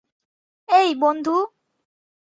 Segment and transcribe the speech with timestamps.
[0.69, 1.35] এই, বন্ধু।